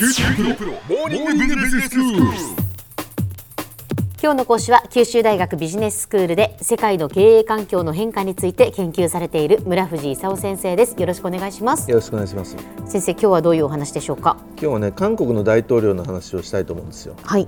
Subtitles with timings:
[0.00, 2.22] 九州大学モーニングビジネススクール。
[4.22, 12.56] 今日の講師は九州大学ビジネススクールで世界の経営環境の変化について研究されている村藤勲先生ですよろしくお願いしますよろしくお願いします。
[12.86, 14.38] 先生今日はどういうお話でしょうか？
[14.52, 17.14] 今日はね、韓国の大統領の話をしたいと思うんですよ。
[17.22, 17.46] はい、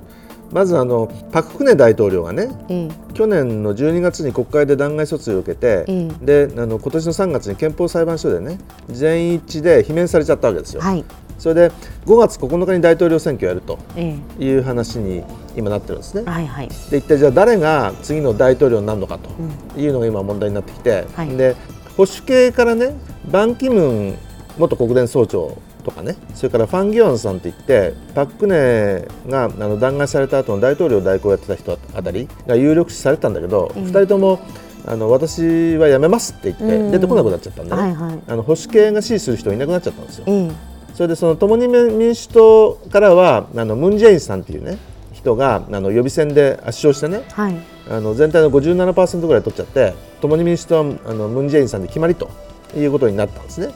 [0.50, 8.58] まずあのパククネ大統領がね、え去年の12月に国会で弾劾訴追を受けて、えであの今年の3月に憲法裁判所でね、
[8.88, 10.82] 全一致で罷免されちゃったわけですよ。
[10.82, 11.02] はい、
[11.42, 11.72] それで
[12.06, 15.24] 5月9日に大統領選挙をやるとえいう話に
[15.56, 16.22] 今なってるんですね。
[16.24, 16.68] はいはい。
[16.88, 19.28] で一体じゃあ誰が次の大統領になるのかと
[19.76, 21.36] いうのが今問題になってきて、はい。
[21.36, 21.56] で
[21.96, 22.94] 保守系からね
[23.28, 24.18] バン・キムン
[24.56, 34.38] 元国連総長とかねそれからファン・ギョンさんといってパク・クネがあの弾劾された後の大統領代行をやってた人あたりが有力視されてたんだけど、二人とも
[34.86, 38.18] あの私は辞めますって言ってうん出てこなくなっちゃったんでね、はいはい。
[38.28, 40.24] あの保守系が支持する人いなくなっちゃったんですよ。
[40.28, 40.52] え
[40.94, 44.78] それでその共に民主党からはあのムン・ジェインさんっていうね
[45.12, 47.56] 人があの予備選で圧勝してねはい。
[47.90, 52.30] あの全体の57%ぐらい取っちゃって共に民主党はあのムン・ジェインさんで決まりと
[52.76, 53.74] いうことになったんですね。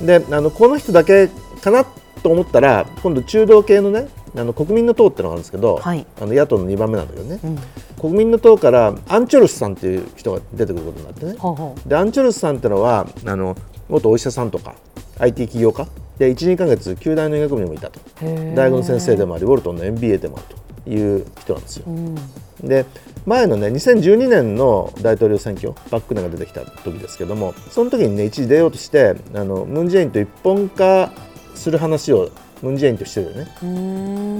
[0.00, 1.28] であのこの人だけ
[1.62, 1.84] かな
[2.22, 6.06] と思ったら今度中道系のねあの国民の党っていうのがあるんですけど、はい。
[6.20, 7.58] あの野党の2番目なんだけどね、うん。
[7.98, 11.34] 国民の党からアン・チョルスさんっていう人が出てくることになってね。
[11.38, 13.56] ほうほでアン・チョルスさんってのはあの
[13.88, 14.76] 元お医者さんとか
[15.20, 15.86] IT 起業家？
[16.18, 18.00] で12ヶ月旧大の医学部にもいたと。
[18.20, 21.84] 大学の先生でもありウォルトンの MBA でもあるという人なんですよ。
[21.86, 22.14] うん。
[22.62, 22.84] で
[23.26, 31.10] 前のね2012年の大統領選挙パク・クネが出てきた時ですけどもその時にね一時出ようとしてあのムン・ジェインと一本化
[31.54, 32.30] する話を
[32.62, 33.48] ムン・ジェインとしてるよね。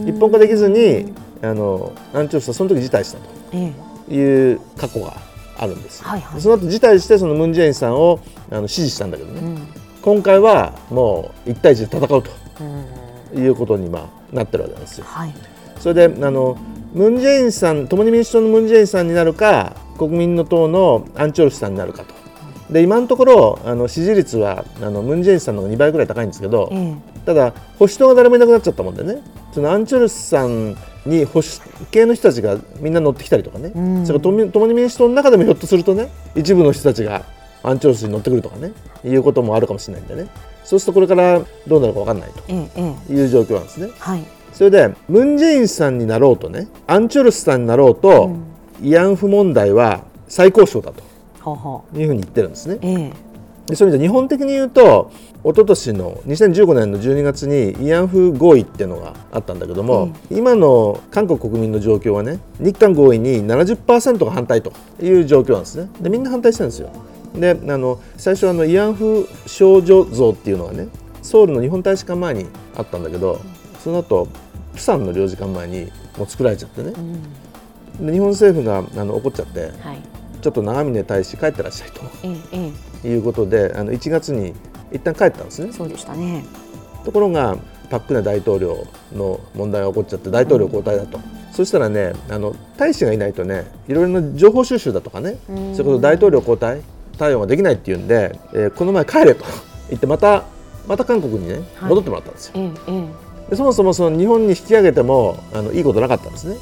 [0.06, 3.18] 一本化できずにあのアン・チョルスはその時辞退した
[3.52, 3.72] え
[4.06, 5.14] という過去が
[5.56, 6.40] あるんですよ、はいはい。
[6.40, 8.20] その後辞退してそのムン・ジェインさんを
[8.50, 12.22] あの支持したんだけどね、えうん今回はもう1対1で戦う
[12.60, 13.34] うん。
[13.34, 15.04] ということにまあなってるわけなんですよ。
[15.06, 15.34] はい。
[15.78, 16.58] それであの
[16.92, 22.14] ムン・ジェインさん共に民主党のムン・ジェインさんになるか国民の党のアン・チョルスさんになるかと。
[22.72, 26.94] で今のところあの支持率はあのムン・ジェインさんの方が2倍ぐらい高いんですけど、え
[27.26, 29.22] ただ保守党が誰もいなくなっちゃったもんでね。
[29.52, 31.48] そのアン・チョルスさんに保守
[31.90, 34.06] 系の人たちがみんな乗ってきたりとかね、うん。
[34.06, 37.24] それから共に民主党の中でもひょっとするとね一部の人たちが
[37.62, 38.72] アン・チョルスに乗ってくるとかね
[39.04, 40.28] いうこともあるかもしれないんでね。
[40.64, 43.06] そうするとこれからどうなるか分かんないええええ。
[43.06, 43.90] という状況なんですね。
[43.98, 44.24] はい。
[44.52, 48.42] それでムン・ジェインさんになろうとねアン・チョルスさんになろうと、うん。
[48.82, 51.02] 慰安婦問題は最高賞だと。
[51.94, 52.78] いうふうに言ってるんですね。
[52.82, 53.12] ええ。
[53.66, 65.60] でそういう意味で日本的に言うと一昨年の2015年の12月に慰安婦合意っていうのがあったんだけども、今の韓国国民の状況はね日韓合意に70%が反対という状況なん。
[65.60, 66.90] ですねでみんな反対してるんですよ
[67.34, 70.88] であの最初あの慰安婦少女像っていうのがね
[71.22, 72.46] ソウルの日本大使館前に
[72.76, 73.40] あったんだけど
[73.82, 74.28] その後
[74.74, 76.92] プサンの領事館前にもう作られちゃってね。
[76.96, 78.06] うん。
[78.06, 79.98] で日本政府があの怒っちゃってはい。
[80.40, 82.72] ちょっと長峰大使帰ってらっしゃいとええ
[83.04, 84.54] えいうことであの1月に
[84.90, 85.68] 一旦帰ったんですね。
[85.70, 86.44] えそうでしたね。
[87.04, 87.56] ところが
[87.90, 91.18] パク・クネ大統領の問題が起こっちゃって大統領交代だと、
[91.52, 95.72] そしたらねあの大使がいないとねいろいろな情報収集だとかねうん。
[95.74, 96.80] それこそ大統領交代
[97.20, 99.44] 対応ができないっていうんで、えーこの前帰れと
[99.90, 100.44] 言ってまた
[100.88, 101.88] また韓国にねはい。
[101.90, 103.04] 戻ってもらったんですよ、えええ
[103.48, 103.50] え。
[103.50, 106.56] でそもそもその日本に引き上げてもあのいいことなかったんですね。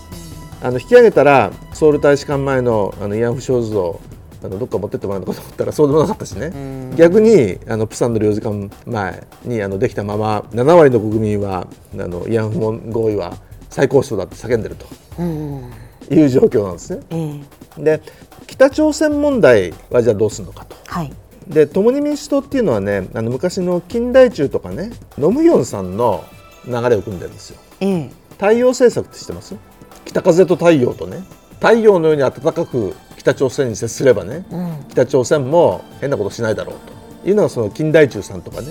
[0.60, 4.00] あの引き上げたらソウル大使館前のあの慰安婦肖像を
[4.42, 6.52] あのどっか持ってってもらうのかと思ったらそうでもなかったしね、
[6.96, 13.34] 逆にあのプサンの領事館前にあのできたまま7割の国民はあの慰安婦合意は
[13.70, 14.76] 最高賞だって叫んでる
[15.20, 15.62] うん
[16.08, 17.00] という状況なんですね。
[17.10, 18.02] ええで
[18.46, 20.76] 北朝鮮問題はじゃあどうするのかと。
[20.86, 21.12] はい。
[21.46, 26.24] で共に民主党っていうのはねあの昔の金大中とかねノムヒョンさんの
[26.66, 27.58] 流れを組んでるんですよ。
[27.80, 28.10] ええ。
[28.32, 29.56] 太陽政策って知ってます？
[30.04, 31.22] 北風と太陽とね。
[31.54, 34.84] 太陽のように暖かく北朝鮮に接すればねうん。
[34.90, 36.74] 北朝鮮も変なことしないだろう
[37.24, 37.28] と。
[37.28, 38.68] いうのがその金大中さんとかね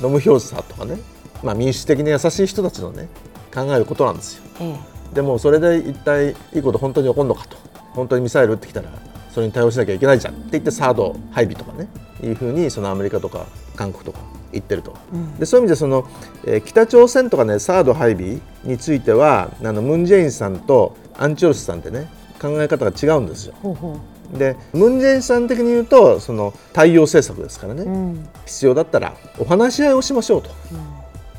[0.00, 0.98] ノムヒョンさんとかね、
[1.42, 3.08] まあ、民主的に優しい人たちのね
[3.52, 4.42] 考えることなんですよ。
[4.60, 4.76] え
[5.12, 5.14] え。
[5.14, 7.56] でもそれで一体いいこと本当に起こるのかと
[7.94, 8.90] 本当にミサイル撃ってきたら
[9.32, 11.88] それに対応しなきゃいけないじゃんって言ってサード配備とかね
[12.22, 13.46] いうふうにそのアメリカとか
[13.76, 14.18] 韓国とか
[14.52, 15.38] 言ってると、うん。
[15.38, 16.06] でそういう意味でその、
[16.44, 22.08] えー北朝鮮とかねサード配備についてはあのムン・ジェインさんとアン・チョルスさんってね
[22.40, 23.54] 考え方が違うんですよ。
[23.62, 23.98] ほうほ
[24.36, 28.28] でムン・ジェインさん的に言うとその太陽政策ですからね、ううん。
[28.44, 30.50] 必要だったらお話し合いをしましょうと、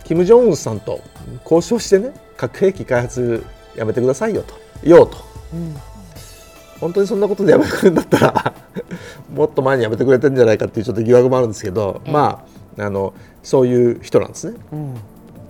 [0.04, 1.00] 金正恩さんと
[1.44, 3.46] 交渉してね核兵器開発
[3.76, 4.56] やめてくださいよと。
[4.88, 5.18] ようと。
[5.54, 5.93] うん
[6.83, 8.53] 本当にそんなことでやめてくれるんだったら
[9.33, 12.12] もっと前にやめてくれてるんじゃないかっていうちょっと疑惑もあるんですけど、ええ。
[12.12, 12.44] ま
[12.77, 14.57] ああのそういう人なんですね。
[14.74, 14.95] うん。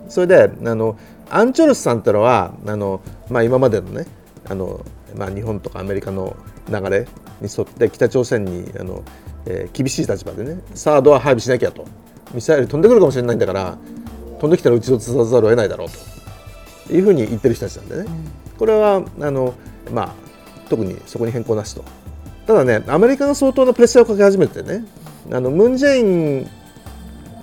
[0.08, 0.96] それであの
[1.30, 3.00] アン・チョルスさんってのはあの、
[3.30, 4.06] まあ、今までのね
[4.48, 4.80] あの、
[5.16, 6.36] まあ、日本とかアメリカの
[6.68, 7.06] 流れ
[7.40, 9.02] に沿って北朝鮮にあの、
[9.46, 11.84] えー厳しい立場でねサードは配備しなきゃと。
[12.32, 13.76] ミサイル飛んでくるかもしれないんだから
[14.40, 16.14] 飛んできたら撃ち落とさざるを得ないだろうと。
[16.92, 18.06] いうふうに言ってる人たちなんでね、
[18.58, 19.54] これはあの、
[19.90, 20.14] まあ、
[20.76, 21.84] 特にそこに変更なしと。
[22.46, 24.84] ただねアメリカが相当なプレッシャーをかけ始めてね
[25.32, 26.50] あのムン・ジェイン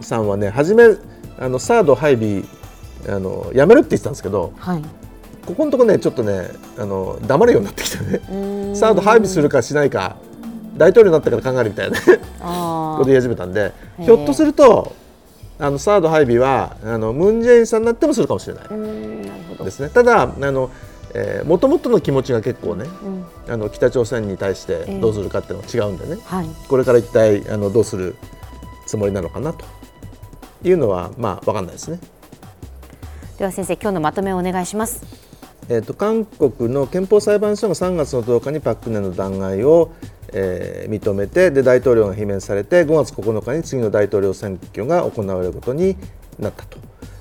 [0.02, 0.84] さんはね初め
[1.40, 2.44] あのサード配備
[3.10, 4.84] あのやめるって言ってたんですけどはい。
[5.46, 8.20] ここのとこねちょっとねあの黙るようになってきたね。
[8.76, 10.18] サード配備するかしないか
[10.78, 14.94] 大統領になってから考えるみたいなこと言い始めたんでひょっとすると
[15.58, 19.90] あのサード配備はあのムン・ジェインさんになってもするかもしれないですね。
[19.90, 20.70] ただあの
[21.46, 23.26] もともとの気持ちが結構ねうん。
[23.54, 25.00] あの北朝鮮に対してええ。
[25.00, 26.48] どうするかっていうのが違うんでね、はい。
[26.68, 28.16] これから一体あのどうする
[28.86, 29.66] つもりなのかなと
[30.64, 32.00] いうのはまあ分かんないですね。
[33.38, 35.04] では先生今日のまとめをお願いします。
[35.70, 39.94] えー、と韓国の憲法裁判所が3月の10日にパク・クネの弾劾を、
[40.34, 45.96] えー認めてで大統領が罷免されて5月9日に次の大統領選挙が行われることに
[46.40, 46.78] なったと。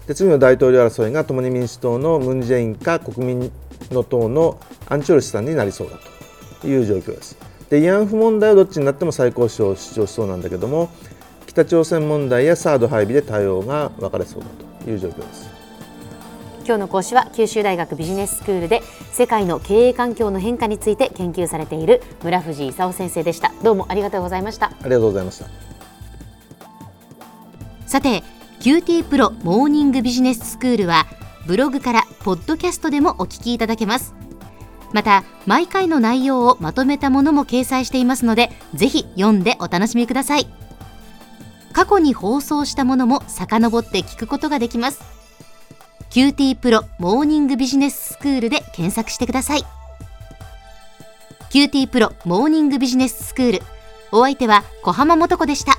[0.07, 3.53] で次の大統領争いが共に民主党のムン・ジェインか国民
[3.91, 4.59] の党の
[4.89, 5.99] アン・チョルスさんになりそうだ
[6.61, 7.37] という状況です。
[7.69, 10.91] で慰安婦問題はどっちになっても最高賞を主張しそうなんだけども
[11.47, 14.47] 北朝鮮問題やサード配備で対応が分かれそうだ
[14.85, 15.51] という状況です。
[16.65, 18.83] 今日の講師は九州大学ビジネススクールで
[19.13, 23.53] 世界の経営環境の変化について研究されている村藤勲先生でした。
[23.65, 24.67] どうもありがとうございました。
[24.67, 25.47] ありがとうございました。
[27.87, 28.23] さて
[28.61, 31.07] QT プロモーニングビジネススクールは
[31.47, 34.15] ブログからポッドキャストでもお聞きいただけます。
[34.93, 40.47] また毎回の内容をまとめたものも掲載していますのでぜひ読んでお楽しみください。
[41.73, 45.01] 過去に放送したものも遡って聞くことができます。
[46.11, 49.65] QT プロモーニングビジネススクールで検索してください。
[51.51, 53.63] QT プロモーニングビジネススクール。
[54.11, 55.79] お相手は小浜もとこでした。